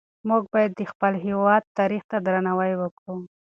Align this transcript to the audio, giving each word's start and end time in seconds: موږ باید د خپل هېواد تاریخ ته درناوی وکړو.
موږ 0.29 0.43
باید 0.53 0.71
د 0.75 0.81
خپل 0.91 1.13
هېواد 1.25 1.63
تاریخ 1.77 2.03
ته 2.11 2.17
درناوی 2.25 2.73
وکړو. 2.77 3.15